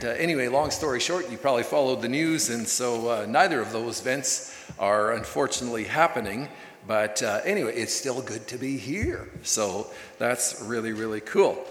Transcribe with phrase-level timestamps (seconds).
[0.00, 3.60] And uh, anyway, long story short, you probably followed the news, and so uh, neither
[3.60, 6.48] of those events are unfortunately happening.
[6.86, 9.28] But uh, anyway, it's still good to be here.
[9.42, 11.62] So that's really, really cool.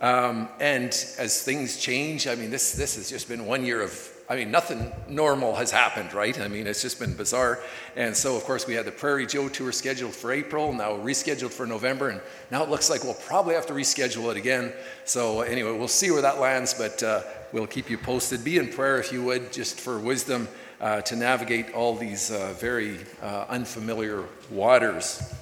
[0.00, 4.10] Um, and as things change, I mean, this, this has just been one year of,
[4.28, 6.38] I mean, nothing normal has happened, right?
[6.40, 7.60] I mean, it's just been bizarre.
[7.94, 11.52] And so, of course, we had the Prairie Joe tour scheduled for April, now rescheduled
[11.52, 12.20] for November, and
[12.50, 14.72] now it looks like we'll probably have to reschedule it again.
[15.04, 17.22] So, anyway, we'll see where that lands, but uh,
[17.52, 18.42] we'll keep you posted.
[18.42, 20.48] Be in prayer if you would, just for wisdom
[20.80, 25.32] uh, to navigate all these uh, very uh, unfamiliar waters.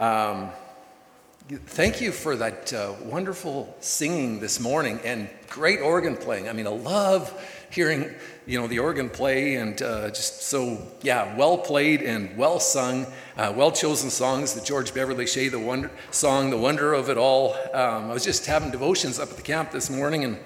[0.00, 0.48] Um,
[1.48, 6.48] thank you for that uh, wonderful singing this morning and great organ playing.
[6.48, 7.32] I mean, I love
[7.70, 8.14] hearing
[8.46, 13.06] you know the organ play and uh, just so yeah, well played and well sung,
[13.36, 14.54] uh, well chosen songs.
[14.54, 17.54] The George Beverly Shea, the wonder song, the wonder of it all.
[17.74, 20.38] Um, I was just having devotions up at the camp this morning and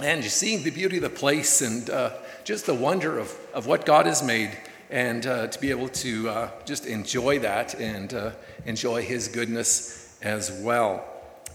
[0.00, 2.10] and just seeing the beauty of the place and uh,
[2.44, 4.50] just the wonder of, of what God has made,
[4.90, 8.30] and uh, to be able to uh, just enjoy that and uh,
[8.66, 11.04] enjoy His goodness as well.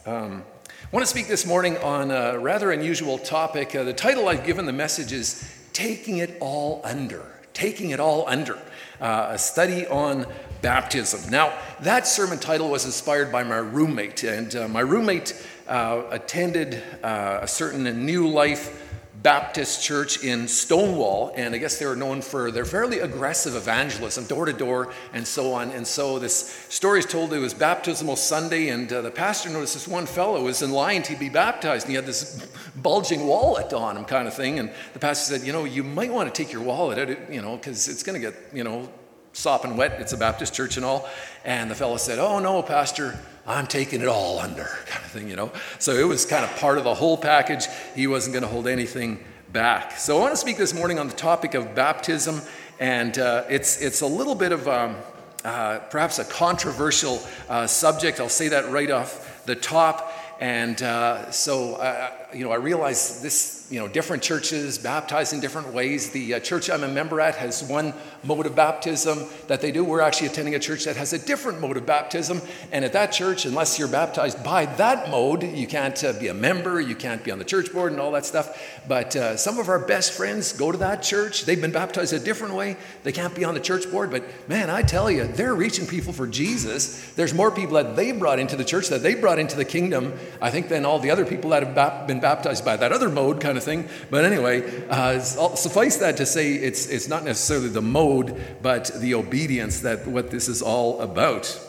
[0.05, 3.75] Um, I want to speak this morning on a rather unusual topic.
[3.75, 7.25] Uh, the title I've given the message is Taking It All Under.
[7.53, 8.59] Taking It All Under.
[9.01, 10.27] Uh, a study on
[10.61, 11.31] baptism.
[11.31, 15.33] Now, that sermon title was inspired by my roommate, and uh, my roommate
[15.67, 18.78] attended a certain New Life
[19.21, 24.23] Baptist church in Stonewall, and I guess they were known for their fairly aggressive evangelism,
[24.25, 25.71] door to door, and so on.
[25.71, 29.73] And so this story is told it was baptismal Sunday, and uh, the pastor noticed
[29.73, 33.73] this one fellow was in line to be baptized, and he had this bulging wallet
[33.73, 34.57] on him, kind of thing.
[34.57, 37.41] And the pastor said, "You know, you might want to take your wallet out, you
[37.41, 38.89] know, because it's going to get, you know,
[39.33, 39.99] sopping wet.
[39.99, 41.09] It's a Baptist church and all."
[41.43, 45.27] And the fellow said, "Oh no, pastor." I'm taking it all under, kind of thing,
[45.27, 45.51] you know.
[45.79, 47.65] So it was kind of part of the whole package.
[47.95, 49.97] He wasn't going to hold anything back.
[49.97, 52.41] So I want to speak this morning on the topic of baptism,
[52.79, 54.95] and uh, it's it's a little bit of um,
[55.43, 58.19] uh, perhaps a controversial uh, subject.
[58.19, 60.13] I'll say that right off the top.
[60.39, 65.41] And uh, so, uh, you know, I realize this, you know, different churches baptize in
[65.41, 66.11] different ways.
[66.11, 69.83] The uh, church I'm a member at has one mode of baptism that they do.
[69.83, 72.41] We're actually attending a church that has a different mode of baptism.
[72.71, 76.33] And at that church, unless you're baptized by that mode, you can't uh, be a
[76.33, 78.81] member, you can't be on the church board and all that stuff.
[78.87, 81.43] But uh, some of our best friends go to that church.
[81.43, 82.77] They've been baptized a different way.
[83.03, 84.09] They can't be on the church board.
[84.09, 87.11] But man, I tell you, they're reaching people for Jesus.
[87.15, 90.13] There's more people that they brought into the church, that they brought into the kingdom
[90.41, 93.41] I think, than all the other people that have been baptized by that other mode
[93.41, 93.87] kind of thing.
[94.09, 99.15] But anyway, uh, suffice that to say, it's, it's not necessarily the mode, but the
[99.15, 101.59] obedience that what this is all about.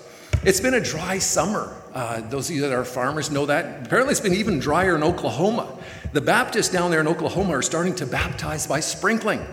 [0.42, 1.76] It's been a dry summer.
[1.92, 3.86] Uh, those of you that are farmers know that.
[3.86, 5.76] Apparently, it's been even drier in Oklahoma.
[6.12, 9.44] The Baptists down there in Oklahoma are starting to baptize by sprinkling.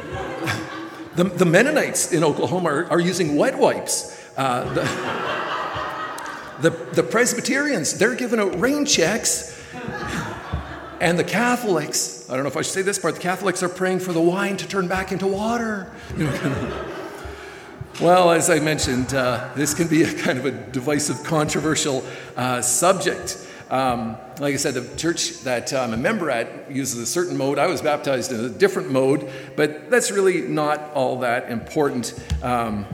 [1.16, 4.18] the, the Mennonites in Oklahoma are, are using wet wipes.
[4.36, 4.82] Uh, the,
[6.60, 9.52] the, the Presbyterians, they're giving out rain checks.
[10.98, 13.68] And the Catholics, I don't know if I should say this part, the Catholics are
[13.68, 15.92] praying for the wine to turn back into water.
[18.00, 22.02] well, as I mentioned, uh, this can be a kind of a divisive, controversial
[22.34, 23.46] uh, subject.
[23.68, 27.58] Um, like I said, the church that I'm a member at uses a certain mode.
[27.58, 32.14] I was baptized in a different mode, but that's really not all that important.
[32.42, 32.86] Um,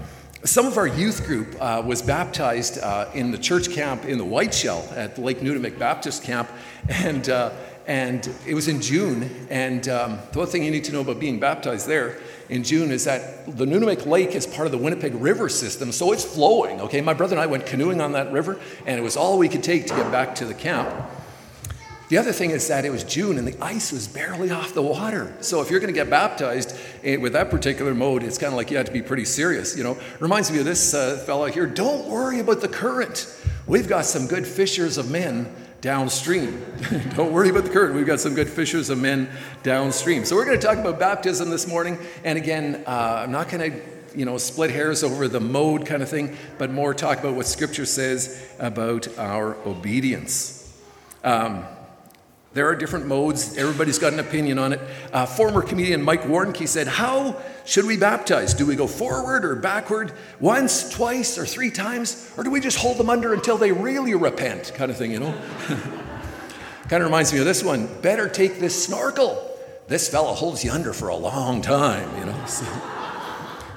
[0.45, 4.25] some of our youth group uh, was baptized uh, in the church camp in the
[4.25, 6.51] Whiteshell at Lake Nutimik Baptist Camp,
[6.89, 7.53] and, uh,
[7.87, 9.31] and it was in June.
[9.51, 12.91] And um, the one thing you need to know about being baptized there in June
[12.91, 16.81] is that the Nutimik Lake is part of the Winnipeg River system, so it's flowing.
[16.81, 19.49] Okay, my brother and I went canoeing on that river, and it was all we
[19.49, 20.89] could take to get back to the camp.
[22.13, 24.83] The other thing is that it was June and the ice was barely off the
[24.83, 25.35] water.
[25.41, 28.59] So if you're going to get baptized eh, with that particular mode, it's kind of
[28.59, 29.75] like you have to be pretty serious.
[29.79, 31.67] You know, reminds me of this uh, fellow here.
[31.67, 33.35] Don't worry about the current.
[33.67, 35.51] We've got some good fishers of men
[35.81, 36.63] downstream.
[37.17, 37.95] Don't worry about the current.
[37.95, 39.31] We've got some good fishers of men
[39.63, 40.27] downstream.
[40.27, 41.99] So we're going to talk about baptism this morning.
[42.25, 43.81] And again, uh, I'm not going to
[44.15, 47.47] you know, split hairs over the mode kind of thing, but more talk about what
[47.47, 50.59] Scripture says about our obedience.
[51.25, 51.65] Um,
[52.55, 53.57] there are different modes.
[53.57, 54.81] Everybody's got an opinion on it.
[55.11, 58.53] Uh, former comedian Mike Warnke said, How should we baptize?
[58.53, 60.13] Do we go forward or backward?
[60.39, 62.31] Once, twice, or three times?
[62.37, 64.73] Or do we just hold them under until they really repent?
[64.75, 65.33] Kind of thing, you know?
[66.89, 67.89] kind of reminds me of this one.
[68.03, 69.49] Better take this snorkel.
[69.89, 72.45] This fella holds you under for a long time, you know?
[72.47, 72.67] So,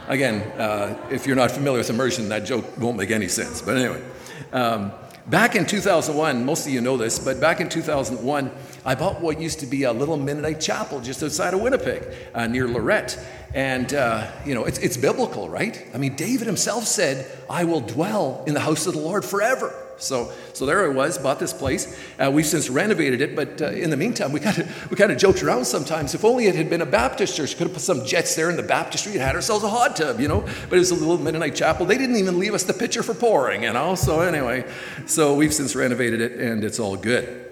[0.09, 3.61] again, uh, if you're not familiar with immersion, that joke won't make any sense.
[3.61, 4.03] But anyway.
[4.51, 4.91] Um,
[5.27, 8.51] Back in 2001, most of you know this, but back in 2001,
[8.85, 12.03] I bought what used to be a little Mennonite chapel just outside of Winnipeg
[12.35, 13.17] uh, near Lorette.
[13.51, 15.83] And, uh, you know, it's, it's biblical, right?
[15.95, 19.73] I mean, David himself said, I will dwell in the house of the Lord forever.
[19.97, 21.97] So, so there I was, bought this place.
[22.19, 25.11] Uh, we've since renovated it, but uh, in the meantime, we kind of we kind
[25.11, 26.13] of joked around sometimes.
[26.13, 28.57] If only it had been a Baptist church, could have put some jets there in
[28.57, 30.41] the baptistry and had ourselves a hot tub, you know.
[30.69, 31.85] But it was a little Mennonite chapel.
[31.85, 33.95] They didn't even leave us the pitcher for pouring, you know.
[33.95, 34.69] So anyway,
[35.05, 37.51] so we've since renovated it, and it's all good.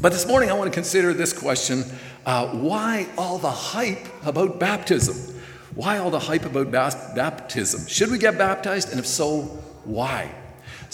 [0.00, 1.84] But this morning, I want to consider this question:
[2.26, 5.34] uh, Why all the hype about baptism?
[5.74, 7.86] Why all the hype about baptism?
[7.86, 9.42] Should we get baptized, and if so,
[9.84, 10.32] why?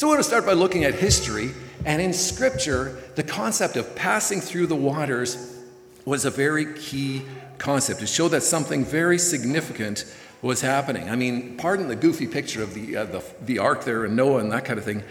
[0.00, 1.50] So, we're going to start by looking at history.
[1.85, 5.58] And in Scripture, the concept of passing through the waters
[6.06, 7.20] was a very key
[7.58, 8.00] concept.
[8.00, 10.11] It showed that something very significant
[10.41, 11.11] was happening.
[11.11, 14.38] I mean, pardon the goofy picture of the, uh, the, the ark there and Noah
[14.38, 15.02] and that kind of thing,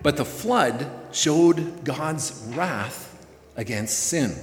[0.00, 4.34] but the flood showed God's wrath against sin.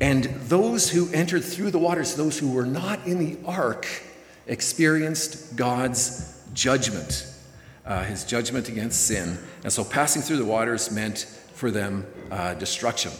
[0.00, 3.88] And those who entered through the waters, those who were not in the ark,
[4.46, 7.32] experienced God's judgment
[7.86, 9.38] uh, his judgment against sin.
[9.62, 11.20] And so passing through the waters meant
[11.54, 13.12] for them uh, destruction.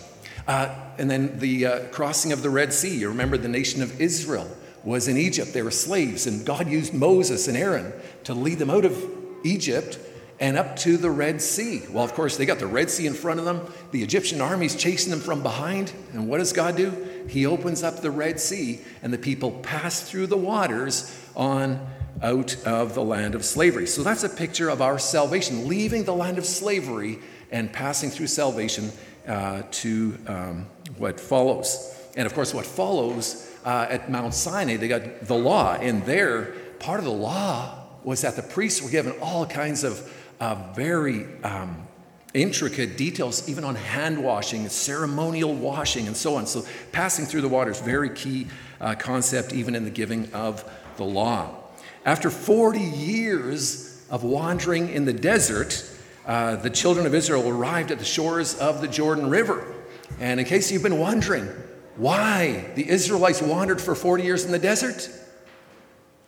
[0.46, 2.96] Uh, and then the uh, crossing of the Red Sea.
[2.96, 4.48] You remember the nation of Israel
[4.84, 5.52] was in Egypt.
[5.52, 7.92] They were slaves, and God used Moses and Aaron
[8.24, 8.96] to lead them out of
[9.44, 9.98] Egypt
[10.38, 11.82] and up to the Red Sea.
[11.90, 13.72] Well, of course, they got the Red Sea in front of them.
[13.90, 15.92] The Egyptian army's chasing them from behind.
[16.12, 17.24] And what does God do?
[17.28, 21.84] He opens up the Red Sea, and the people pass through the waters on
[22.22, 23.86] out of the land of slavery.
[23.86, 27.18] So that's a picture of our salvation, leaving the land of slavery
[27.50, 28.90] and passing through salvation
[29.26, 30.66] uh, to um,
[30.98, 31.94] what follows.
[32.16, 35.74] And of course, what follows uh, at Mount Sinai, they got the law.
[35.74, 40.12] And there, part of the law was that the priests were given all kinds of
[40.40, 41.86] uh, very um,
[42.32, 46.46] intricate details, even on hand washing, ceremonial washing, and so on.
[46.46, 48.46] So, passing through the water is very key
[48.80, 50.64] uh, concept, even in the giving of
[50.96, 51.65] the law.
[52.06, 55.84] After 40 years of wandering in the desert,
[56.24, 59.74] uh, the children of Israel arrived at the shores of the Jordan River.
[60.20, 61.48] And in case you've been wondering
[61.96, 65.10] why the Israelites wandered for 40 years in the desert,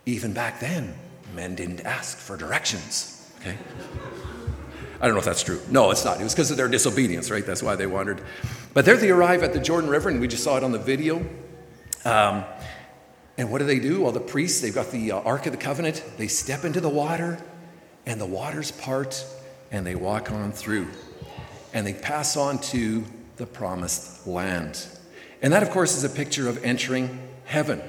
[0.05, 0.97] even back then,
[1.37, 3.33] men didn't ask for directions.
[3.41, 3.57] Okay?
[5.01, 5.61] I don't know if that's true.
[5.71, 6.21] No, it's not.
[6.21, 7.47] It was because of their disobedience, right?
[7.47, 8.21] That's why they wandered.
[8.75, 10.79] But there they arrive at the Jordan River, and we just saw it on the
[10.81, 11.25] video.
[12.05, 12.45] Um,
[13.39, 14.03] and what do they do?
[14.03, 16.03] Well, the priests, they've got the uh, Ark of the Covenant.
[16.19, 17.41] They step into the water,
[18.05, 19.25] and the waters part,
[19.71, 20.89] and they walk on through.
[21.73, 23.05] And they pass on to
[23.37, 24.85] the promised land.
[25.41, 27.81] And that, of course, is a picture of entering heaven.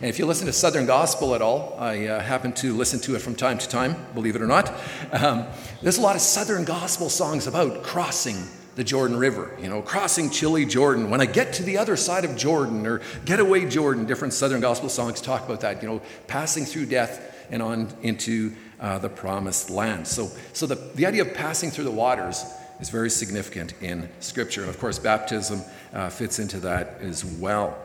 [0.00, 3.14] And if you listen to Southern Gospel at all, I uh, happen to listen to
[3.14, 4.72] it from time to time, believe it or not.
[5.12, 5.46] Um,
[5.80, 8.36] there's a lot of Southern Gospel songs about crossing
[8.78, 11.10] the Jordan River, you know, crossing chilly Jordan.
[11.10, 14.88] When I get to the other side of Jordan or getaway Jordan, different Southern gospel
[14.88, 19.68] songs talk about that, you know, passing through death and on into uh, the promised
[19.68, 20.06] land.
[20.06, 22.44] So, so the, the idea of passing through the waters
[22.78, 24.60] is very significant in Scripture.
[24.60, 25.60] And of course, baptism
[25.92, 27.76] uh, fits into that as well.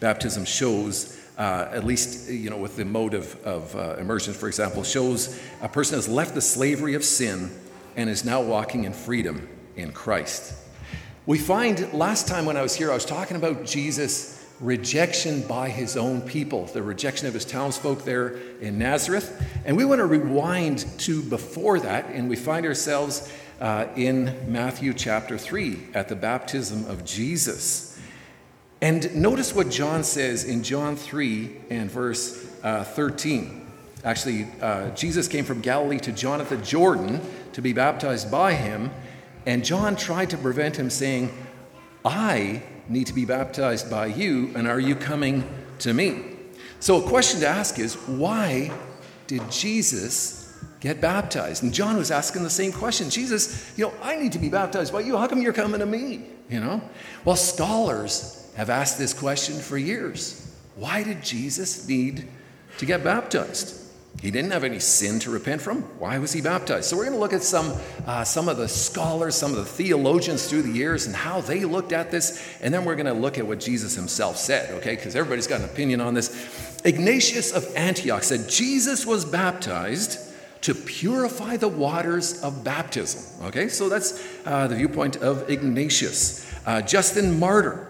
[0.00, 4.46] Baptism shows uh, at least you know with the mode of, of uh, immersion for
[4.46, 7.50] example shows a person has left the slavery of sin
[8.00, 10.54] and is now walking in freedom in Christ.
[11.26, 15.68] We find last time when I was here, I was talking about Jesus' rejection by
[15.68, 19.46] his own people, the rejection of his townsfolk there in Nazareth.
[19.66, 23.30] And we want to rewind to before that, and we find ourselves
[23.60, 28.00] uh, in Matthew chapter 3 at the baptism of Jesus.
[28.80, 33.59] And notice what John says in John 3 and verse uh, 13.
[34.04, 37.20] Actually, uh, Jesus came from Galilee to John at the Jordan
[37.52, 38.90] to be baptized by him,
[39.46, 41.30] and John tried to prevent him, saying,
[42.04, 45.44] I need to be baptized by you, and are you coming
[45.80, 46.24] to me?
[46.80, 48.72] So, a question to ask is why
[49.26, 51.62] did Jesus get baptized?
[51.62, 54.92] And John was asking the same question Jesus, you know, I need to be baptized
[54.92, 55.16] by you.
[55.16, 56.22] How come you're coming to me?
[56.48, 56.80] You know?
[57.24, 60.54] Well, scholars have asked this question for years.
[60.74, 62.28] Why did Jesus need
[62.78, 63.79] to get baptized?
[64.20, 65.80] He didn't have any sin to repent from.
[65.98, 66.86] Why was he baptized?
[66.86, 67.72] So, we're going to look at some,
[68.06, 71.64] uh, some of the scholars, some of the theologians through the years, and how they
[71.64, 72.46] looked at this.
[72.60, 74.94] And then we're going to look at what Jesus himself said, okay?
[74.94, 76.80] Because everybody's got an opinion on this.
[76.84, 80.18] Ignatius of Antioch said Jesus was baptized
[80.62, 83.68] to purify the waters of baptism, okay?
[83.68, 86.46] So, that's uh, the viewpoint of Ignatius.
[86.66, 87.86] Uh, Justin Martyr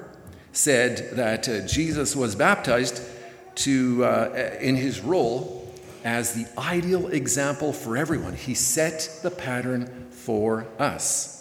[0.52, 3.02] said that uh, Jesus was baptized
[3.56, 5.59] to, uh, in his role
[6.04, 8.34] as the ideal example for everyone.
[8.34, 11.36] He set the pattern for us.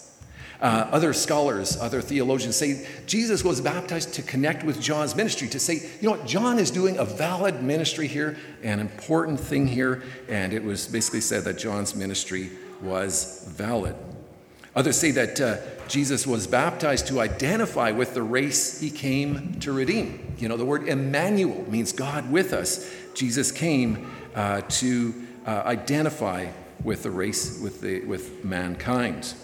[0.60, 5.58] Uh, other scholars, other theologians say Jesus was baptized to connect with John's ministry, to
[5.58, 10.02] say, you know what, John is doing a valid ministry here, an important thing here,
[10.28, 12.50] and it was basically said that John's ministry
[12.82, 13.96] was valid.
[14.76, 15.56] Others say that uh,
[15.88, 20.34] Jesus was baptized to identify with the race he came to redeem.
[20.38, 22.88] You know, the word Emmanuel means God with us.
[23.14, 25.14] Jesus came uh, to
[25.46, 26.48] uh, identify
[26.84, 29.34] with the race, with, the, with mankind.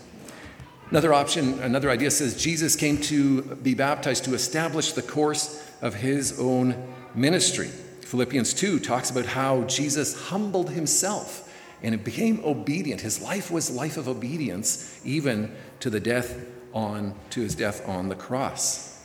[0.90, 5.94] Another option, another idea says Jesus came to be baptized to establish the course of
[5.94, 7.68] his own ministry.
[8.02, 11.52] Philippians 2 talks about how Jesus humbled himself
[11.82, 13.00] and became obedient.
[13.00, 18.08] His life was life of obedience, even to the death on to his death on
[18.08, 18.95] the cross.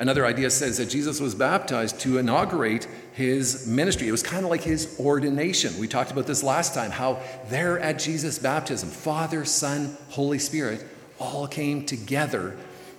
[0.00, 4.08] Another idea says that Jesus was baptized to inaugurate his ministry.
[4.08, 5.78] It was kind of like his ordination.
[5.78, 10.86] We talked about this last time how there at Jesus' baptism, Father, Son, Holy Spirit
[11.18, 12.52] all came together.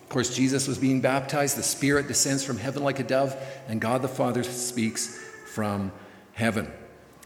[0.03, 3.35] Of course, Jesus was being baptized, the Spirit descends from heaven like a dove,
[3.67, 5.91] and God the Father speaks from
[6.33, 6.71] heaven,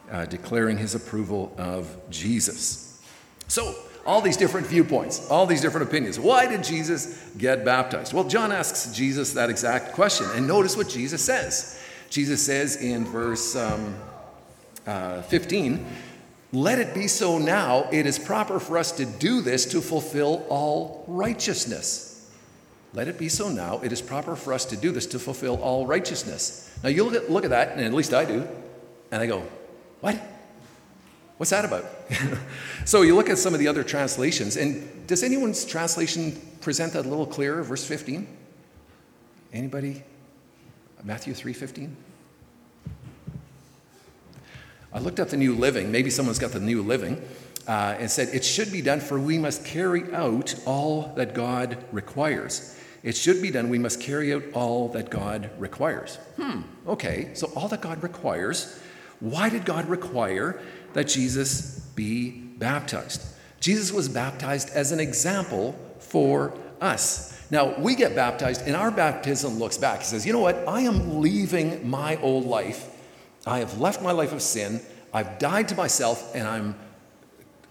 [0.09, 3.03] uh, declaring his approval of Jesus.
[3.49, 3.75] So,
[4.05, 6.19] all these different viewpoints, all these different opinions.
[6.19, 8.13] Why did Jesus get baptized?
[8.13, 11.81] Well, John asks Jesus that exact question, and notice what Jesus says.
[12.09, 13.95] Jesus says in verse um,
[14.85, 15.85] uh, 15,
[16.53, 17.89] let it be so now.
[17.91, 22.31] It is proper for us to do this to fulfill all righteousness.
[22.93, 23.81] Let it be so now.
[23.83, 26.73] It is proper for us to do this to fulfill all righteousness.
[26.81, 28.47] Now you look at, look at that, and at least I do,
[29.11, 29.43] and I go,
[29.99, 30.17] What?
[31.37, 31.85] What's that about?
[32.85, 37.05] so you look at some of the other translations, and does anyone's translation present that
[37.05, 37.61] a little clearer?
[37.61, 38.27] Verse 15?
[39.51, 40.03] Anybody?
[41.05, 41.91] Matthew 3:15?
[44.91, 47.21] I looked up the New Living, maybe someone's got the New Living,
[47.67, 51.77] uh, and said, It should be done, for we must carry out all that God
[51.91, 52.79] requires.
[53.03, 56.15] It should be done, we must carry out all that God requires.
[56.37, 58.79] Hmm, okay, so all that God requires.
[59.19, 60.59] Why did God require
[60.95, 63.21] that Jesus be baptized?
[63.59, 67.31] Jesus was baptized as an example for us.
[67.51, 69.99] Now, we get baptized, and our baptism looks back.
[69.99, 70.67] He says, You know what?
[70.67, 72.89] I am leaving my old life
[73.45, 74.81] I have left my life of sin,
[75.13, 76.75] I've died to myself, and I'm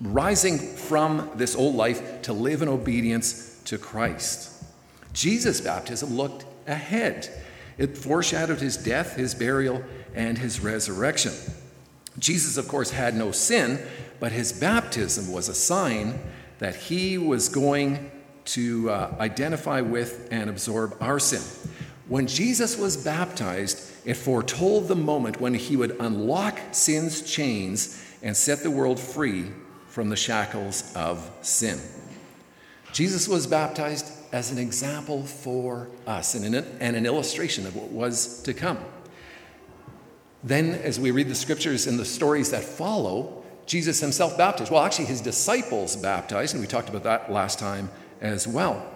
[0.01, 4.65] rising from this old life to live in obedience to Christ.
[5.13, 7.29] Jesus' baptism looked ahead.
[7.77, 9.83] It foreshadowed his death, his burial,
[10.15, 11.33] and his resurrection.
[12.19, 13.81] Jesus, of course, had no sin,
[14.21, 16.19] but his baptism was a sign
[16.59, 18.11] that he was going
[18.47, 21.43] to uh, identify with and absorb our sin.
[22.09, 28.37] When Jesus was baptized, it foretold the moment when he would unlock sin's chains and
[28.37, 29.47] set the world free
[29.89, 31.81] from the shackles of sin.
[32.93, 37.91] Jesus was baptized as an example for us and an, and an illustration of what
[37.91, 38.79] was to come.
[40.45, 44.71] Then, as we read the scriptures and the stories that follow, Jesus himself baptized.
[44.71, 48.87] Well, actually, his disciples baptized, and we talked about that last time as well.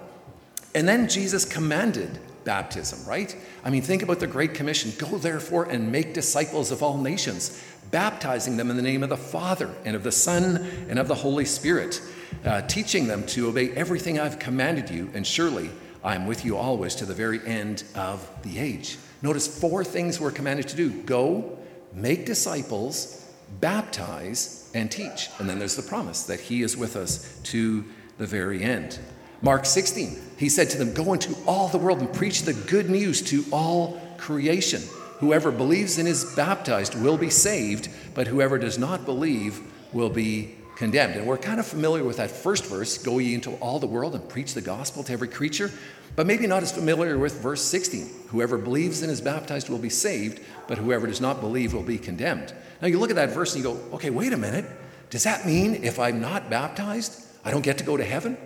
[0.74, 3.34] And then Jesus commanded baptism, right?
[3.64, 7.62] I mean, think about the Great Commission go therefore and make disciples of all nations,
[7.90, 10.56] baptizing them in the name of the Father and of the Son
[10.90, 12.02] and of the Holy Spirit,
[12.44, 15.70] uh, teaching them to obey everything I've commanded you, and surely
[16.02, 18.98] I am with you always to the very end of the age.
[19.22, 21.58] Notice four things we're commanded to do go,
[21.92, 23.26] make disciples,
[23.60, 25.28] baptize, and teach.
[25.38, 27.84] And then there's the promise that He is with us to
[28.18, 28.98] the very end.
[29.40, 32.90] Mark 16, he said to them, Go into all the world and preach the good
[32.90, 34.82] news to all creation.
[35.20, 39.60] Whoever believes and is baptized will be saved, but whoever does not believe
[39.92, 41.16] will be condemned.
[41.16, 44.14] And we're kind of familiar with that first verse go ye into all the world
[44.14, 45.70] and preach the gospel to every creature,
[46.14, 48.08] but maybe not as familiar with verse 16.
[48.28, 51.98] Whoever believes and is baptized will be saved, but whoever does not believe will be
[51.98, 52.54] condemned.
[52.80, 54.66] Now you look at that verse and you go, okay, wait a minute.
[55.10, 58.38] Does that mean if I'm not baptized, I don't get to go to heaven?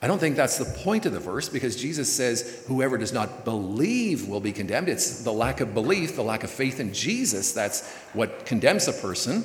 [0.00, 3.44] I don't think that's the point of the verse because Jesus says, Whoever does not
[3.44, 4.88] believe will be condemned.
[4.88, 8.92] It's the lack of belief, the lack of faith in Jesus, that's what condemns a
[8.92, 9.44] person.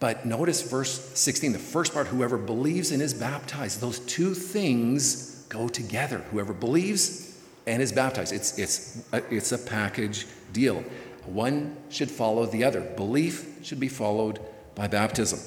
[0.00, 3.80] But notice verse 16, the first part whoever believes and is baptized.
[3.80, 6.18] Those two things go together.
[6.30, 7.36] Whoever believes
[7.66, 8.32] and is baptized.
[8.32, 10.84] It's, it's, a, it's a package deal.
[11.26, 12.80] One should follow the other.
[12.80, 14.40] Belief should be followed
[14.74, 15.40] by baptism.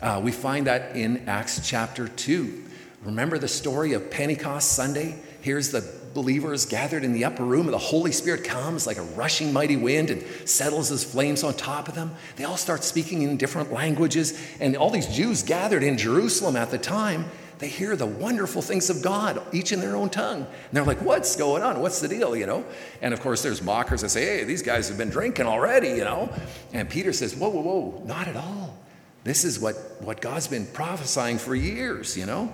[0.00, 2.64] Uh, we find that in Acts chapter 2.
[3.02, 5.20] Remember the story of Pentecost Sunday?
[5.46, 9.02] Here's the believers gathered in the upper room, and the Holy Spirit comes like a
[9.02, 12.12] rushing mighty wind and settles as flames on top of them.
[12.34, 16.72] They all start speaking in different languages, and all these Jews gathered in Jerusalem at
[16.72, 17.26] the time
[17.60, 20.40] they hear the wonderful things of God, each in their own tongue.
[20.42, 21.80] And they're like, what's going on?
[21.80, 22.64] What's the deal, you know?
[23.00, 26.04] And of course, there's mockers that say, hey, these guys have been drinking already, you
[26.04, 26.28] know?
[26.72, 28.76] And Peter says, whoa, whoa, whoa, not at all.
[29.22, 32.52] This is what, what God's been prophesying for years, you know?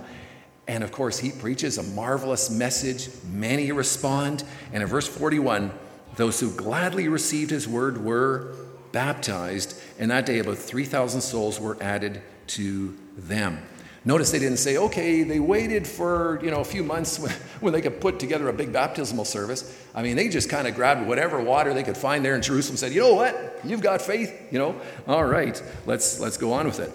[0.67, 3.09] And of course, he preaches a marvelous message.
[3.31, 4.43] Many respond.
[4.71, 5.71] And in verse 41,
[6.15, 8.55] those who gladly received his word were
[8.91, 9.79] baptized.
[9.99, 13.61] And that day, about 3,000 souls were added to them.
[14.05, 17.73] Notice they didn't say, okay, they waited for you know a few months when, when
[17.73, 19.77] they could put together a big baptismal service.
[19.95, 22.77] I mean, they just kind of grabbed whatever water they could find there in Jerusalem,
[22.77, 26.65] said, you know what, you've got faith, you know, all right, let's let's go on
[26.65, 26.91] with it.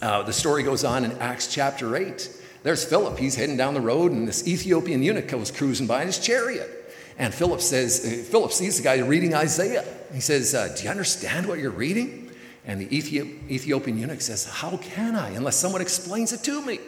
[0.00, 2.34] Uh, the story goes on in Acts chapter eight.
[2.62, 3.18] There's Philip.
[3.18, 6.68] He's heading down the road, and this Ethiopian eunuch goes cruising by in his chariot.
[7.18, 9.84] And Philip says, uh, Philip sees the guy reading Isaiah.
[10.12, 12.30] He says, uh, Do you understand what you're reading?
[12.66, 16.78] And the Ethiopian eunuch says, How can I unless someone explains it to me?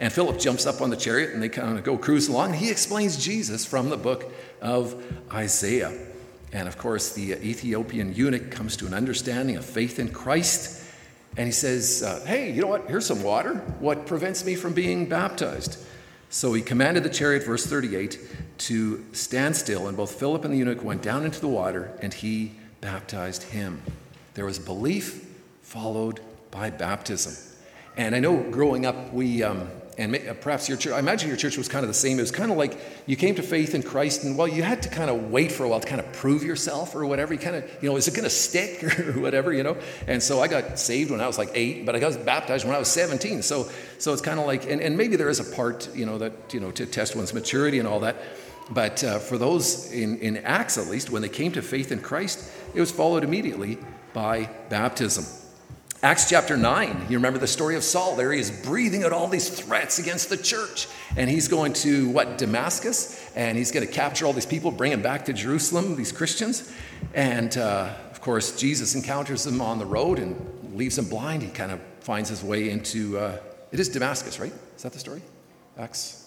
[0.00, 2.50] And Philip jumps up on the chariot and they kind of go cruise along.
[2.50, 5.02] And he explains Jesus from the book of
[5.32, 5.92] Isaiah.
[6.52, 10.83] And of course, the Ethiopian eunuch comes to an understanding of faith in Christ.
[11.36, 12.86] And he says, uh, Hey, you know what?
[12.88, 13.54] Here's some water.
[13.80, 15.78] What prevents me from being baptized?
[16.30, 18.18] So he commanded the chariot, verse 38,
[18.58, 19.86] to stand still.
[19.88, 23.82] And both Philip and the eunuch went down into the water, and he baptized him.
[24.34, 25.28] There was belief
[25.62, 27.34] followed by baptism.
[27.96, 31.56] And I know growing up, we, um, and perhaps your church, I imagine your church
[31.56, 32.18] was kind of the same.
[32.18, 34.82] It was kind of like you came to faith in Christ, and well, you had
[34.82, 37.32] to kind of wait for a while to kind of prove yourself or whatever.
[37.32, 39.76] You kind of, you know, is it going to stick or whatever, you know?
[40.06, 42.74] And so I got saved when I was like eight, but I got baptized when
[42.74, 43.42] I was 17.
[43.42, 46.18] So, so it's kind of like, and, and maybe there is a part, you know,
[46.18, 48.16] that, you know, to test one's maturity and all that.
[48.70, 52.00] But uh, for those in, in Acts, at least, when they came to faith in
[52.00, 53.78] Christ, it was followed immediately
[54.12, 55.26] by baptism.
[56.04, 58.14] Acts chapter 9, you remember the story of Saul.
[58.14, 60.86] There he is breathing out all these threats against the church.
[61.16, 63.26] And he's going to, what, Damascus?
[63.34, 66.70] And he's going to capture all these people, bring them back to Jerusalem, these Christians.
[67.14, 71.42] And uh, of course, Jesus encounters them on the road and leaves them blind.
[71.42, 73.38] He kind of finds his way into, uh,
[73.72, 74.52] it is Damascus, right?
[74.76, 75.22] Is that the story?
[75.78, 76.24] Acts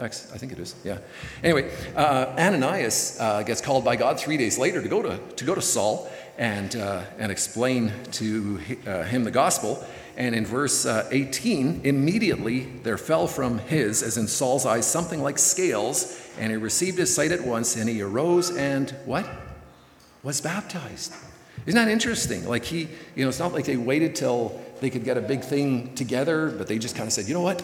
[0.00, 0.76] Acts, I think it is.
[0.84, 0.98] Yeah.
[1.42, 5.44] Anyway, uh, Ananias uh, gets called by God three days later to go to, to
[5.44, 9.84] go to Saul, and, uh, and explain to uh, him the gospel.
[10.16, 15.22] And in verse uh, 18, immediately there fell from his, as in Saul's eyes, something
[15.22, 19.28] like scales, and he received his sight at once, and he arose and what?
[20.22, 21.12] Was baptized.
[21.66, 22.48] Isn't that interesting?
[22.48, 25.42] Like he, you know, it's not like they waited till they could get a big
[25.42, 27.62] thing together, but they just kind of said, you know what?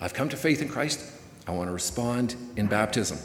[0.00, 1.00] I've come to faith in Christ.
[1.46, 3.18] I want to respond in baptism.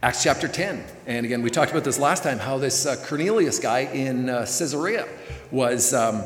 [0.00, 0.84] Acts chapter 10.
[1.08, 4.42] And again, we talked about this last time how this uh, Cornelius guy in uh,
[4.42, 5.08] Caesarea
[5.50, 6.22] was um,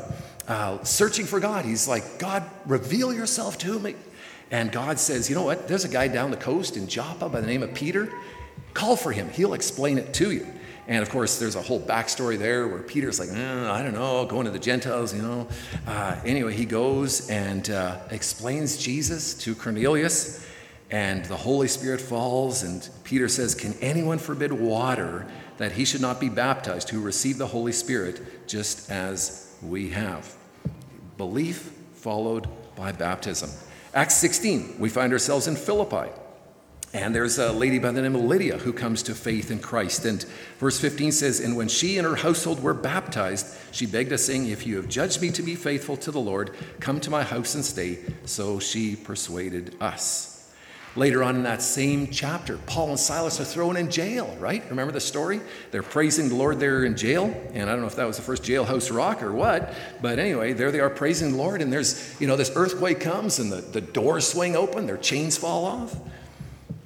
[0.47, 1.65] uh, searching for God.
[1.65, 3.95] He's like, God, reveal yourself to me.
[4.51, 5.67] And God says, You know what?
[5.67, 8.13] There's a guy down the coast in Joppa by the name of Peter.
[8.75, 10.45] Call for him, he'll explain it to you.
[10.87, 14.23] And of course, there's a whole backstory there where Peter's like, mm, I don't know,
[14.25, 15.47] going to the Gentiles, you know.
[15.87, 20.45] Uh, anyway, he goes and uh, explains Jesus to Cornelius
[20.93, 25.25] and the Holy Spirit falls, and Peter says, Can anyone forbid water
[25.57, 30.35] that he should not be baptized who received the Holy Spirit just as we have?
[31.17, 33.49] Belief followed by baptism.
[33.95, 36.11] Acts 16, we find ourselves in Philippi.
[36.93, 40.05] And there's a lady by the name of Lydia who comes to faith in Christ.
[40.05, 40.23] And
[40.59, 44.47] verse 15 says, And when she and her household were baptized, she begged us, saying,
[44.47, 47.55] If you have judged me to be faithful to the Lord, come to my house
[47.55, 47.97] and stay.
[48.25, 50.32] So she persuaded us.
[50.95, 54.63] Later on in that same chapter, Paul and Silas are thrown in jail, right?
[54.69, 55.41] Remember the story?
[55.71, 57.25] They're praising the Lord there in jail.
[57.53, 60.53] And I don't know if that was the first jailhouse rock or what, but anyway,
[60.53, 61.63] there they are praising the Lord.
[61.63, 65.35] And there's, you know, this earthquake comes and the, the doors swing open, their chains
[65.35, 65.95] fall off.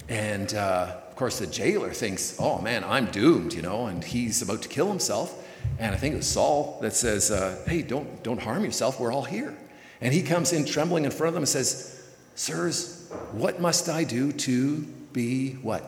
[0.08, 4.41] And uh, of course, the jailer thinks, oh man, I'm doomed, you know, and he's
[4.41, 5.46] about to kill himself.
[5.80, 9.12] And I think it was Saul that says, uh, hey, don't, don't harm yourself, we're
[9.12, 9.54] all here.
[10.00, 12.02] And he comes in trembling in front of them and says,
[12.36, 12.97] Sirs,
[13.32, 14.78] what must I do to
[15.13, 15.84] be what?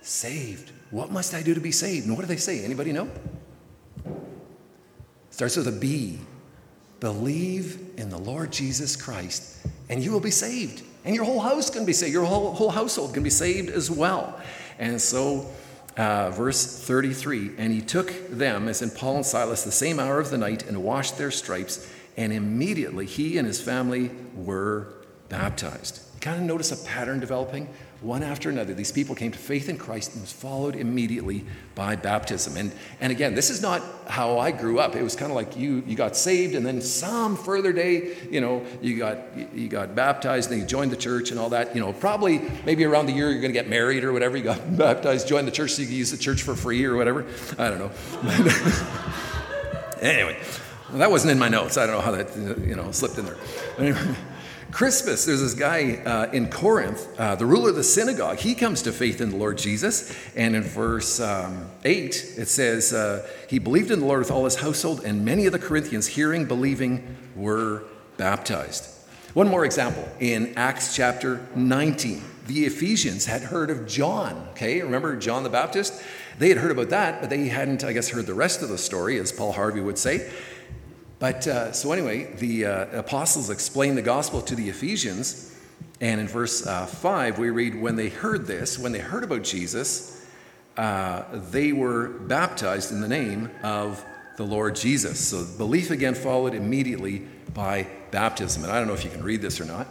[0.00, 0.70] Saved.
[0.90, 2.06] What must I do to be saved?
[2.06, 2.64] And what do they say?
[2.64, 3.08] Anybody know?
[5.30, 6.18] Starts with a B.
[7.00, 10.84] Believe in the Lord Jesus Christ, and you will be saved.
[11.04, 12.12] And your whole house can be saved.
[12.12, 14.40] Your whole, whole household can be saved as well.
[14.78, 15.50] And so,
[15.96, 20.20] uh, verse 33 And he took them, as in Paul and Silas, the same hour
[20.20, 24.94] of the night, and washed their stripes, and immediately he and his family were
[25.28, 27.68] baptized kind of notice a pattern developing.
[28.00, 31.96] one after another, these people came to faith in Christ and was followed immediately by
[31.96, 32.56] baptism.
[32.56, 34.94] And, and again, this is not how I grew up.
[34.94, 38.40] It was kind of like you, you got saved, and then some further day, you
[38.40, 39.18] know, you got,
[39.54, 41.74] you got baptized, and then you joined the church and all that.
[41.74, 44.36] You know, probably maybe around the year you're going to get married or whatever.
[44.36, 46.96] You got baptized, joined the church so you can use the church for free or
[46.96, 47.26] whatever.
[47.58, 47.90] I don't know.
[50.00, 50.40] anyway,
[50.88, 51.76] well, that wasn't in my notes.
[51.76, 54.16] I don't know how that, you know, slipped in there.
[54.72, 58.38] Crispus, there's this guy uh, in Corinth, uh, the ruler of the synagogue.
[58.38, 60.16] He comes to faith in the Lord Jesus.
[60.34, 64.46] And in verse um, 8, it says, uh, He believed in the Lord with all
[64.46, 67.84] his household, and many of the Corinthians, hearing, believing, were
[68.16, 68.88] baptized.
[69.34, 72.22] One more example in Acts chapter 19.
[72.46, 74.80] The Ephesians had heard of John, okay?
[74.80, 76.02] Remember John the Baptist?
[76.38, 78.78] They had heard about that, but they hadn't, I guess, heard the rest of the
[78.78, 80.30] story, as Paul Harvey would say.
[81.22, 85.56] But uh, so, anyway, the uh, apostles explain the gospel to the Ephesians.
[86.00, 89.44] And in verse uh, 5, we read, When they heard this, when they heard about
[89.44, 90.26] Jesus,
[90.76, 94.04] uh, they were baptized in the name of
[94.36, 95.28] the Lord Jesus.
[95.28, 97.20] So belief again followed immediately
[97.54, 98.64] by baptism.
[98.64, 99.86] And I don't know if you can read this or not.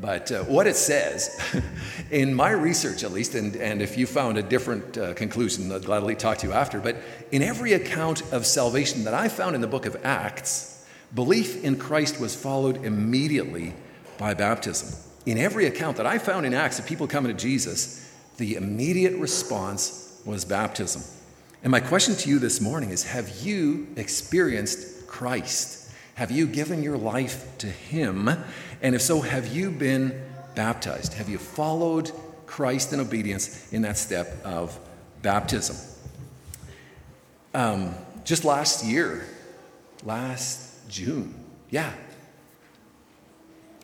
[0.00, 1.38] But uh, what it says,
[2.10, 5.84] in my research at least, and, and if you found a different uh, conclusion, I'd
[5.84, 6.96] gladly talk to you after, but
[7.30, 11.76] in every account of salvation that I found in the book of Acts, belief in
[11.76, 13.74] Christ was followed immediately
[14.16, 14.98] by baptism.
[15.26, 19.16] In every account that I found in Acts of people coming to Jesus, the immediate
[19.16, 21.02] response was baptism.
[21.62, 25.89] And my question to you this morning is Have you experienced Christ?
[26.14, 28.28] Have you given your life to Him?
[28.82, 30.22] And if so, have you been
[30.54, 31.14] baptized?
[31.14, 32.10] Have you followed
[32.46, 34.78] Christ in obedience in that step of
[35.22, 35.76] baptism?
[37.54, 37.94] Um,
[38.24, 39.26] just last year,
[40.04, 41.34] last June,
[41.70, 41.92] yeah.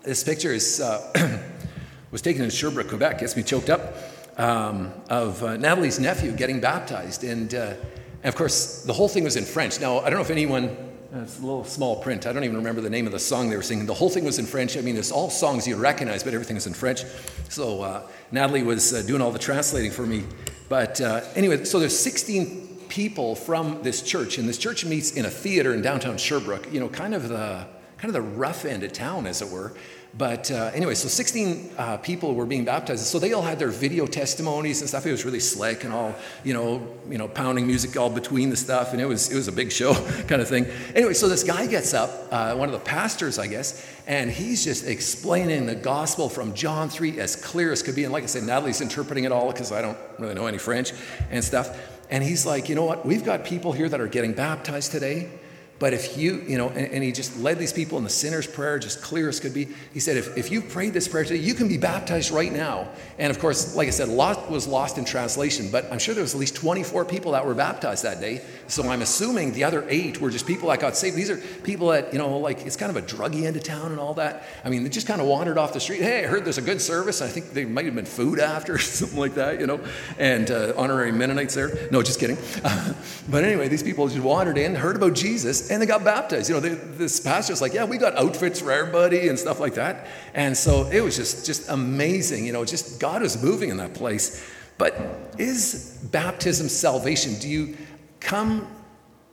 [0.03, 1.41] This picture is, uh,
[2.11, 3.97] was taken in Sherbrooke, Quebec, gets me choked up,
[4.39, 7.25] um, of uh, Natalie's nephew getting baptized.
[7.25, 7.75] And, uh,
[8.23, 9.81] and of course, the whole thing was in French.
[9.81, 10.77] Now, I don't know if anyone
[11.15, 12.27] it's a little small print.
[12.27, 13.87] I don't even remember the name of the song they were singing.
[13.87, 14.77] The whole thing was in French.
[14.77, 17.05] I mean, it's all songs you recognize, but everything is in French.
[17.49, 20.25] So uh, Natalie was uh, doing all the translating for me.
[20.69, 25.25] But uh, anyway, so there's 16 people from this church, and this church meets in
[25.25, 26.73] a theater in downtown Sherbrooke.
[26.73, 27.67] You know, kind of the
[27.99, 29.75] kind of the rough end of town, as it were.
[30.19, 33.05] But uh, anyway, so 16 uh, people were being baptized.
[33.05, 35.05] So they all had their video testimonies and stuff.
[35.05, 38.57] It was really slick and all, you know, you know, pounding music all between the
[38.57, 39.95] stuff, and it was it was a big show
[40.29, 40.67] kind of thing.
[40.95, 44.65] Anyway, so this guy gets up, uh, one of the pastors, I guess, and he's
[44.65, 48.05] just explaining the gospel from John 3 as clear as could be.
[48.05, 50.93] And like I said, Natalie's interpreting it all because I don't really know any French
[51.31, 51.79] and stuff.
[52.09, 53.05] And he's like, you know what?
[53.05, 55.29] We've got people here that are getting baptized today
[55.79, 58.47] but if you, you know, and, and, he just led these people in the sinner's
[58.47, 59.69] prayer, just clear as could be.
[59.93, 62.89] He said, if, if you prayed this prayer today, you can be baptized right now.
[63.19, 66.15] And of course, like I said, a lot was lost in translation, but I'm sure
[66.15, 68.43] there was at least 24 people that were baptized that day.
[68.69, 71.15] So I'm assuming the other eight were just people that got saved.
[71.15, 73.91] These are people that, you know, like it's kind of a druggy end of town
[73.91, 74.45] and all that.
[74.65, 76.01] I mean, they just kind of wandered off the street.
[76.01, 77.21] Hey, I heard there's a good service.
[77.21, 79.81] I think there might have been food after or something like that, you know,
[80.19, 81.71] and uh, honorary Mennonites there.
[81.91, 82.39] No, just kidding.
[83.29, 86.49] but anyway, these people just wandered in, heard about Jesus, and they got baptized.
[86.49, 89.75] You know, they, this pastor's like, yeah, we got outfits for everybody and stuff like
[89.75, 90.07] that.
[90.35, 92.47] And so it was just, just amazing.
[92.47, 94.45] You know, just God was moving in that place.
[94.79, 94.95] But
[95.39, 97.39] is baptism salvation?
[97.39, 97.77] Do you
[98.21, 98.67] come,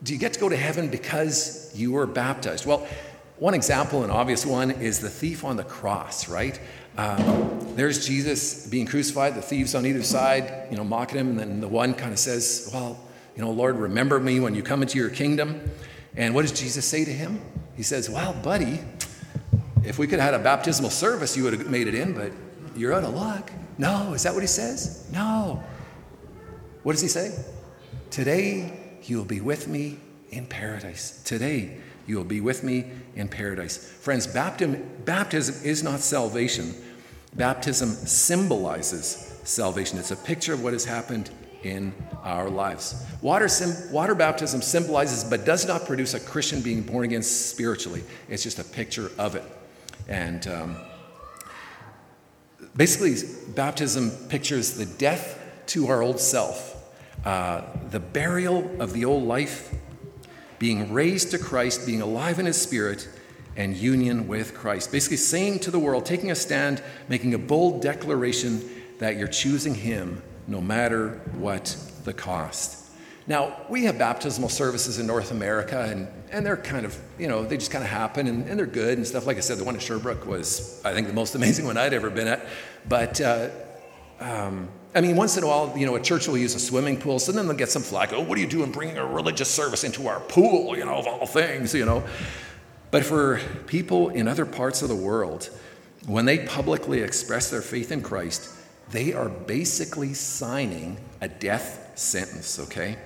[0.03, 2.65] do you get to go to heaven because you were baptized?
[2.65, 2.87] Well,
[3.37, 6.59] one example, an obvious one, is the thief on the cross, right?
[6.97, 11.39] Um, there's Jesus being crucified, the thieves on either side, you know, mocking him, and
[11.39, 12.99] then the one kind of says, Well,
[13.35, 15.71] you know, Lord, remember me when you come into your kingdom.
[16.15, 17.41] And what does Jesus say to him?
[17.75, 18.79] He says, Well, buddy,
[19.83, 22.31] if we could have had a baptismal service, you would have made it in, but
[22.75, 23.51] you're out of luck.
[23.77, 25.09] No, is that what he says?
[25.11, 25.63] No.
[26.83, 27.43] What does he say?
[28.09, 29.97] Today you will be with me
[30.29, 31.21] in paradise.
[31.23, 33.77] Today you will be with me in paradise.
[33.77, 36.73] Friends, baptism, baptism is not salvation.
[37.35, 39.97] Baptism symbolizes salvation.
[39.97, 41.31] It's a picture of what has happened
[41.63, 43.05] in our lives.
[43.21, 48.03] Water, sim- water baptism symbolizes but does not produce a Christian being born again spiritually.
[48.29, 49.43] It's just a picture of it.
[50.07, 50.77] And um,
[52.75, 53.15] basically,
[53.55, 56.75] baptism pictures the death to our old self,
[57.25, 59.73] uh, the burial of the old life,
[60.59, 63.07] being raised to Christ, being alive in his spirit,
[63.55, 64.91] and union with Christ.
[64.91, 68.67] Basically, saying to the world, taking a stand, making a bold declaration
[68.99, 72.79] that you're choosing him no matter what the cost.
[73.25, 77.45] Now, we have baptismal services in North America, and, and they're kind of, you know,
[77.45, 79.25] they just kind of happen and, and they're good and stuff.
[79.25, 81.93] Like I said, the one in Sherbrooke was, I think, the most amazing one I'd
[81.93, 82.45] ever been at.
[82.87, 83.49] But uh,
[84.19, 86.99] um, I mean, once in a while, you know, a church will use a swimming
[86.99, 88.11] pool, so then they'll get some flack.
[88.13, 91.07] Oh, what are you doing bringing a religious service into our pool, you know, of
[91.07, 92.03] all things, you know?
[92.91, 95.49] But for people in other parts of the world,
[96.05, 98.53] when they publicly express their faith in Christ,
[98.91, 102.97] they are basically signing a death sentence, okay?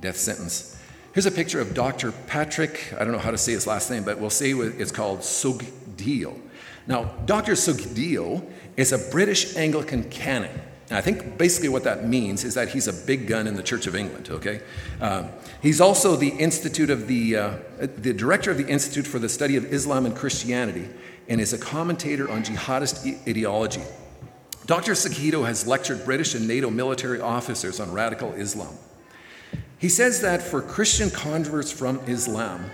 [0.00, 0.78] Death sentence.
[1.14, 2.12] Here's a picture of Dr.
[2.12, 5.20] Patrick, I don't know how to say his last name, but we'll say it's called
[5.20, 6.38] Sookhdeo.
[6.86, 7.52] Now, Dr.
[7.52, 8.44] Sookhdeo
[8.76, 10.60] is a British Anglican canon.
[10.88, 13.62] And I think basically what that means is that he's a big gun in the
[13.62, 14.60] Church of England, okay?
[15.00, 15.28] Uh,
[15.62, 19.56] he's also the Institute of the, uh, the director of the Institute for the Study
[19.56, 20.88] of Islam and Christianity
[21.28, 23.82] and is a commentator on jihadist ideology.
[24.66, 24.92] Dr.
[24.92, 28.76] Sookhdeo has lectured British and NATO military officers on radical Islam.
[29.78, 32.70] He says that for Christian converts from Islam,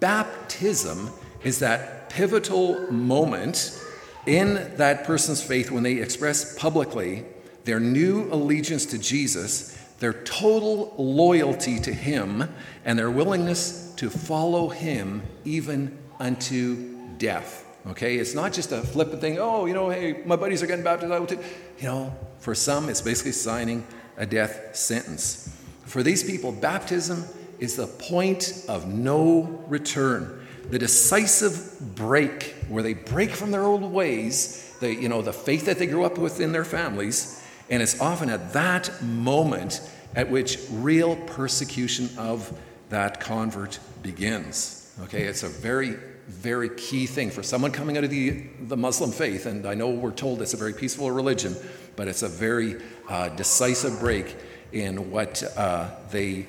[0.00, 1.10] baptism
[1.42, 3.80] is that pivotal moment
[4.26, 7.24] in that person's faith when they express publicly
[7.64, 12.48] their new allegiance to Jesus, their total loyalty to Him,
[12.84, 17.64] and their willingness to follow Him even unto death.
[17.86, 20.84] Okay, it's not just a flippant thing, oh, you know, hey, my buddies are getting
[20.84, 21.38] baptized, I will too.
[21.78, 23.86] You know, for some, it's basically signing
[24.18, 25.56] a death sentence.
[25.86, 27.24] For these people, baptism
[27.58, 33.82] is the point of no return, the decisive break where they break from their old
[33.82, 37.82] ways, the, you know, the faith that they grew up with in their families, and
[37.82, 39.80] it's often at that moment
[40.14, 42.52] at which real persecution of
[42.90, 44.92] that convert begins.
[45.04, 45.96] Okay, it's a very,
[46.28, 49.46] very key thing for someone coming out of the, the Muslim faith.
[49.46, 51.56] And I know we're told it's a very peaceful religion,
[51.96, 52.76] but it's a very
[53.08, 54.36] uh, decisive break
[54.72, 56.46] in what uh, they,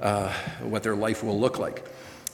[0.00, 1.84] uh, what their life will look like.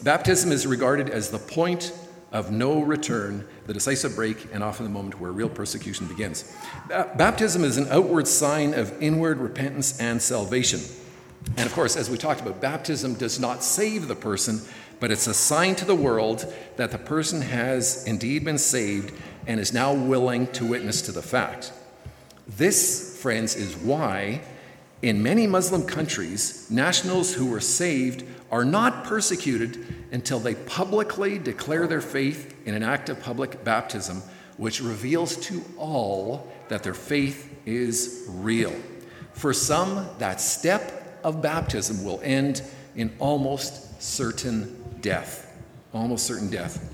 [0.03, 1.93] Baptism is regarded as the point
[2.33, 6.53] of no return, the decisive break, and often the moment where real persecution begins.
[6.89, 10.81] Baptism is an outward sign of inward repentance and salvation.
[11.57, 14.61] And of course, as we talked about, baptism does not save the person,
[15.01, 19.13] but it's a sign to the world that the person has indeed been saved
[19.47, 21.73] and is now willing to witness to the fact.
[22.47, 24.41] This, friends, is why
[25.03, 31.87] in many Muslim countries, nationals who were saved are not persecuted until they publicly declare
[31.87, 34.23] their faith in an act of public baptism,
[34.57, 38.75] which reveals to all that their faith is real.
[39.33, 42.63] For some, that step of baptism will end
[42.97, 45.55] in almost certain death.
[45.93, 46.91] Almost certain death.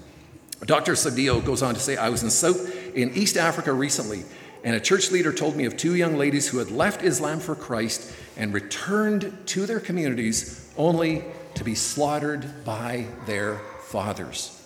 [0.66, 0.92] Dr.
[0.92, 4.24] Sookhdeo goes on to say, I was in South in East Africa recently,
[4.62, 7.54] and a church leader told me of two young ladies who had left Islam for
[7.54, 14.56] Christ and returned to their communities only to be slaughtered by their fathers.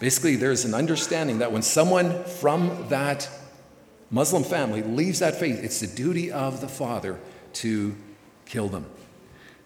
[0.00, 3.28] Basically, there's an understanding that when someone from that
[4.10, 7.20] Muslim family leaves that faith, it's the duty of the father
[7.54, 7.94] to
[8.46, 8.86] kill them.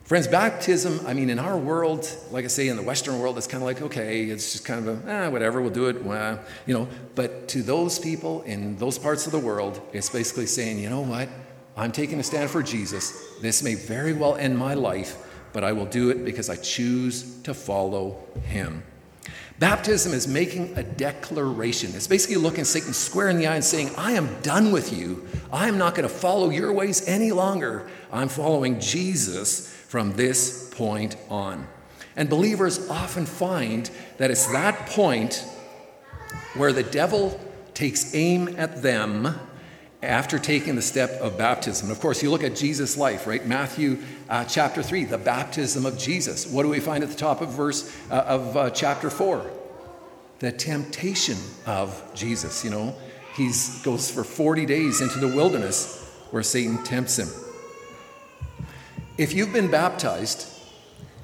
[0.05, 3.47] Friends, baptism, I mean, in our world, like I say, in the Western world, it's
[3.47, 6.41] kind of like, okay, it's just kind of a, eh, whatever, we'll do it, well,
[6.67, 6.89] you know.
[7.15, 11.03] But to those people in those parts of the world, it's basically saying, you know
[11.03, 11.29] what?
[11.77, 13.39] I'm taking a stand for Jesus.
[13.41, 15.17] This may very well end my life,
[15.53, 18.83] but I will do it because I choose to follow him.
[19.59, 21.93] Baptism is making a declaration.
[21.95, 25.27] It's basically looking Satan square in the eye and saying, I am done with you.
[25.53, 27.89] I am not going to follow your ways any longer.
[28.13, 31.67] I'm following Jesus from this point on.
[32.17, 35.45] And believers often find that it's that point
[36.55, 37.41] where the devil
[37.75, 39.39] takes aim at them
[40.03, 41.91] after taking the step of baptism.
[41.91, 43.47] Of course, you look at Jesus' life, right?
[43.47, 46.47] Matthew uh, chapter 3, the baptism of Jesus.
[46.47, 49.49] What do we find at the top of verse uh, of uh, chapter 4?
[50.41, 52.97] The temptation of Jesus, you know.
[53.37, 53.53] He
[53.85, 57.29] goes for 40 days into the wilderness where Satan tempts him.
[59.17, 60.49] If you've been baptized,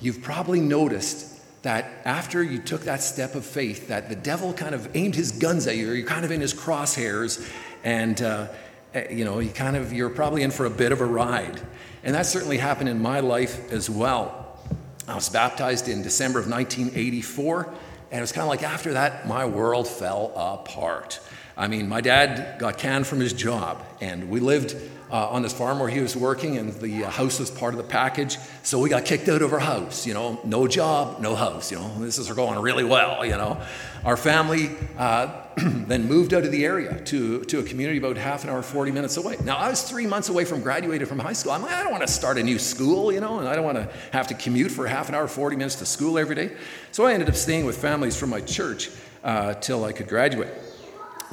[0.00, 4.74] you've probably noticed that after you took that step of faith, that the devil kind
[4.74, 7.44] of aimed his guns at you, or you're kind of in his crosshairs,
[7.82, 8.48] and uh,
[8.94, 11.60] Eh, you know, you kind of, you're probably in for a bit of a ride.
[12.02, 14.58] And that certainly happened in my life as well.
[15.06, 17.66] I was baptized in December of 1984,
[18.10, 21.20] and it was kind of like after that, my world fell apart.
[21.58, 24.76] I mean, my dad got canned from his job, and we lived
[25.10, 27.78] uh, on this farm where he was working, and the uh, house was part of
[27.78, 28.38] the package.
[28.62, 30.06] So we got kicked out of our house.
[30.06, 31.72] You know, no job, no house.
[31.72, 33.24] You know, this is going really well.
[33.26, 33.60] You know,
[34.04, 38.44] our family uh, then moved out of the area to, to a community about half
[38.44, 39.36] an hour, 40 minutes away.
[39.42, 41.50] Now, I was three months away from graduating from high school.
[41.50, 43.64] I'm like, I don't want to start a new school, you know, and I don't
[43.64, 46.52] want to have to commute for half an hour, 40 minutes to school every day.
[46.92, 48.90] So I ended up staying with families from my church
[49.24, 50.67] uh, till I could graduate.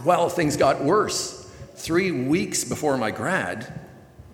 [0.04, 3.80] Well, things got worse three weeks before my grad,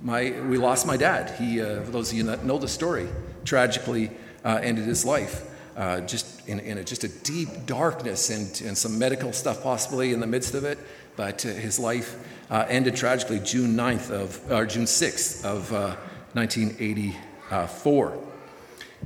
[0.02, 1.38] my, we lost my dad.
[1.40, 3.08] He, uh, for those of you that know the story,
[3.46, 4.10] tragically
[4.44, 5.48] uh, ended his life.
[5.78, 10.12] Uh, just in, in a, just a deep darkness and, and some medical stuff possibly
[10.14, 10.78] in the midst of it.
[11.16, 12.18] But uh, his life
[12.50, 15.72] uh, ended tragically June 9th of, or June 6th of
[16.34, 18.18] 1984.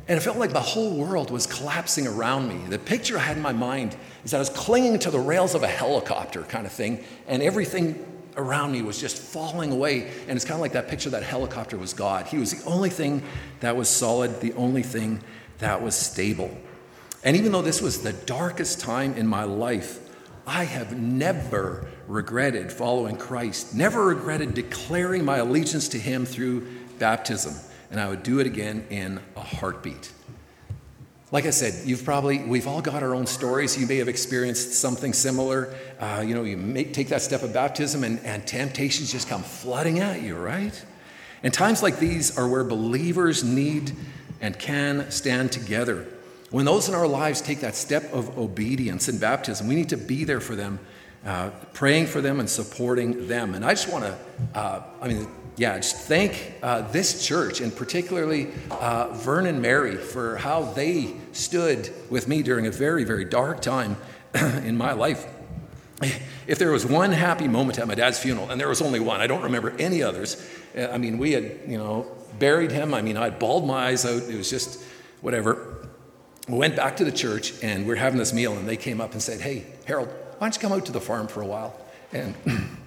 [0.08, 2.58] And it felt like the whole world was collapsing around me.
[2.70, 5.64] The picture I had in my mind is I was clinging to the rails of
[5.64, 10.12] a helicopter kind of thing, and everything around me was just falling away.
[10.28, 12.26] And it's kind of like that picture that helicopter was God.
[12.26, 13.24] He was the only thing
[13.62, 15.22] that was solid, the only thing
[15.60, 16.56] that was stable.
[17.24, 20.00] And even though this was the darkest time in my life,
[20.46, 26.68] I have never regretted following Christ, never regretted declaring my allegiance to Him through
[27.00, 27.56] baptism
[27.92, 30.12] and I would do it again in a heartbeat.
[31.36, 33.78] Like I said, you've probably, we've all got our own stories.
[33.78, 35.76] You may have experienced something similar.
[36.00, 39.44] Uh, you know, you may take that step of baptism and, and temptations just come
[39.44, 40.86] flooding at you, right?
[41.44, 43.92] And times like these are where believers need
[44.40, 46.08] and can stand together.
[46.52, 49.98] When those in our lives take that step of obedience in baptism, we need to
[49.98, 50.80] be there for them,
[51.26, 53.56] uh, praying for them and supporting them.
[53.56, 54.18] And I just want to,
[54.58, 59.16] uh, I mean, yeah, just thank uh, this church and particularly uh,
[59.54, 63.96] Mary for how they stood with me during a very, very dark time
[64.34, 65.26] in my life.
[66.46, 69.22] If there was one happy moment at my dad's funeral, and there was only one,
[69.22, 70.46] I don't remember any others.
[70.78, 72.94] Uh, I mean, we had, you know, buried him.
[72.94, 74.24] I mean, I bawled my eyes out.
[74.24, 74.84] It was just
[75.22, 75.88] whatever.
[76.50, 79.00] We went back to the church and we are having this meal, and they came
[79.00, 81.48] up and said, Hey, Harold, why don't you come out to the farm for a
[81.48, 81.80] while?
[82.12, 82.36] And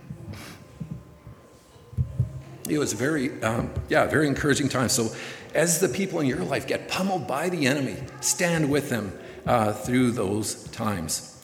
[2.70, 4.88] it was very, um, yeah, very encouraging time.
[4.88, 5.14] So,
[5.54, 9.72] as the people in your life get pummeled by the enemy, stand with them uh,
[9.72, 11.42] through those times.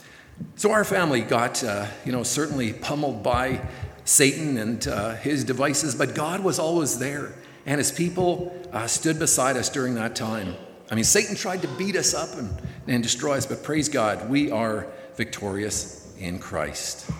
[0.56, 3.60] So, our family got, uh, you know, certainly pummeled by
[4.04, 7.34] Satan and uh, his devices, but God was always there.
[7.66, 10.54] And his people uh, stood beside us during that time.
[10.90, 12.50] I mean, Satan tried to beat us up and,
[12.86, 17.10] and destroy us, but praise God, we are victorious in Christ.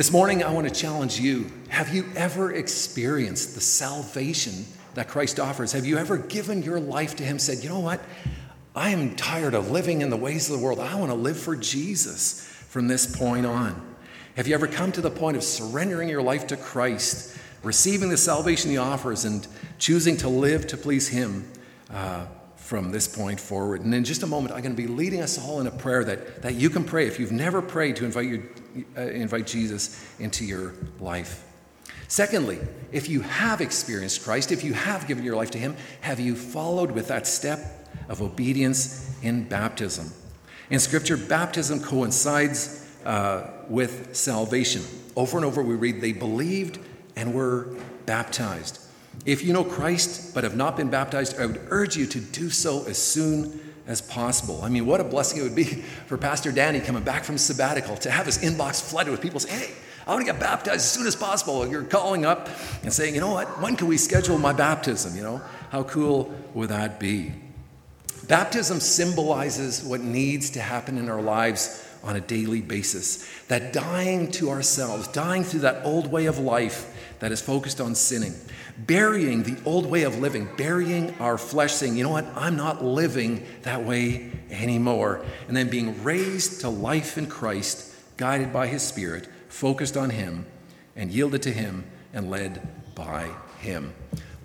[0.00, 1.52] This morning, I want to challenge you.
[1.68, 5.72] Have you ever experienced the salvation that Christ offers?
[5.72, 8.00] Have you ever given your life to Him, said, you know what?
[8.74, 10.80] I am tired of living in the ways of the world.
[10.80, 13.94] I want to live for Jesus from this point on.
[14.36, 18.16] Have you ever come to the point of surrendering your life to Christ, receiving the
[18.16, 19.46] salvation He offers, and
[19.78, 21.46] choosing to live to please Him?
[21.90, 22.24] Uh,
[22.70, 23.80] from this point forward.
[23.80, 26.04] And in just a moment, I'm going to be leading us all in a prayer
[26.04, 28.42] that, that you can pray if you've never prayed to invite, your,
[28.96, 31.44] uh, invite Jesus into your life.
[32.06, 32.60] Secondly,
[32.92, 36.36] if you have experienced Christ, if you have given your life to Him, have you
[36.36, 40.12] followed with that step of obedience in baptism?
[40.70, 44.84] In Scripture, baptism coincides uh, with salvation.
[45.16, 46.78] Over and over, we read, they believed
[47.16, 47.74] and were
[48.06, 48.78] baptized.
[49.26, 52.50] If you know Christ but have not been baptized, I would urge you to do
[52.50, 54.60] so as soon as possible.
[54.62, 55.64] I mean, what a blessing it would be
[56.06, 59.60] for Pastor Danny coming back from sabbatical to have his inbox flooded with people saying,
[59.60, 59.72] Hey,
[60.06, 61.66] I want to get baptized as soon as possible.
[61.66, 62.48] You're calling up
[62.82, 63.60] and saying, You know what?
[63.60, 65.16] When can we schedule my baptism?
[65.16, 67.32] You know, how cool would that be?
[68.26, 73.28] Baptism symbolizes what needs to happen in our lives on a daily basis.
[73.48, 76.89] That dying to ourselves, dying through that old way of life
[77.20, 78.34] that is focused on sinning,
[78.78, 82.84] burying the old way of living, burying our flesh, saying, you know what, I'm not
[82.84, 85.24] living that way anymore.
[85.46, 90.46] And then being raised to life in Christ, guided by His Spirit, focused on Him,
[90.96, 93.30] and yielded to Him and led by
[93.60, 93.94] Him.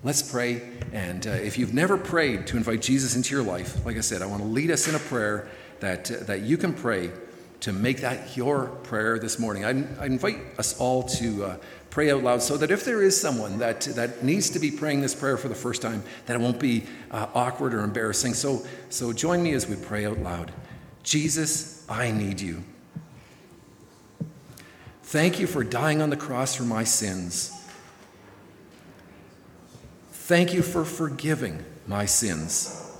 [0.04, 0.62] Let's pray.
[0.92, 4.22] And uh, if you've never prayed to invite Jesus into your life, like I said,
[4.22, 5.48] I want to lead us in a prayer
[5.80, 7.10] that, uh, that you can pray
[7.60, 9.64] to make that your prayer this morning.
[9.64, 11.56] I, I invite us all to uh,
[11.96, 15.00] pray out loud so that if there is someone that, that needs to be praying
[15.00, 18.34] this prayer for the first time, that it won't be uh, awkward or embarrassing.
[18.34, 20.52] So, so join me as we pray out loud.
[21.02, 22.62] Jesus, I need you.
[25.04, 27.50] Thank you for dying on the cross for my sins.
[30.12, 32.92] Thank you for forgiving my sins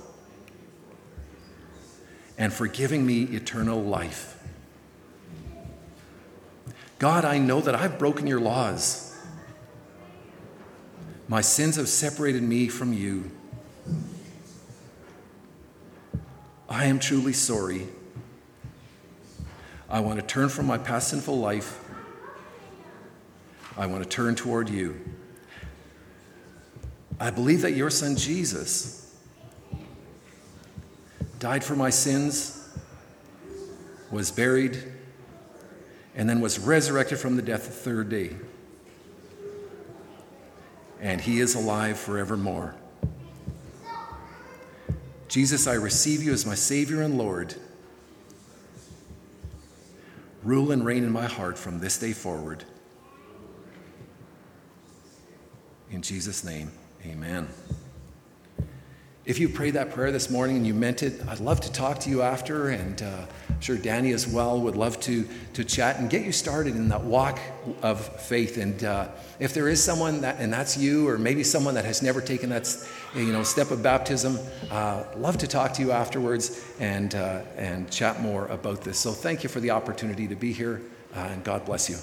[2.35, 4.36] and for giving me eternal life.
[6.99, 9.15] God, I know that I've broken your laws.
[11.27, 13.29] My sins have separated me from you.
[16.69, 17.87] I am truly sorry.
[19.89, 21.79] I want to turn from my past sinful life.
[23.77, 24.99] I want to turn toward you.
[27.19, 29.15] I believe that your son Jesus
[31.39, 32.67] died for my sins,
[34.09, 34.96] was buried,
[36.17, 38.35] and then was resurrected from the death the third day.
[40.99, 42.75] And he is alive forevermore.
[45.27, 47.53] Jesus, I receive you as my Savior and Lord.
[50.43, 52.63] Rule and reign in my heart from this day forward.
[55.91, 56.71] In Jesus' name,
[57.05, 57.47] amen.
[59.27, 61.99] If you prayed that prayer this morning and you meant it, I'd love to talk
[61.99, 65.99] to you after, and uh, I'm sure Danny as well would love to, to chat
[65.99, 67.37] and get you started in that walk
[67.81, 68.55] of faith.
[68.55, 69.09] And uh,
[69.41, 72.49] if there is someone that, and that's you, or maybe someone that has never taken
[72.51, 72.73] that
[73.13, 74.39] you know, step of baptism,
[74.71, 78.97] uh, love to talk to you afterwards and, uh, and chat more about this.
[78.97, 80.79] So thank you for the opportunity to be here,
[81.13, 81.97] uh, and God bless you.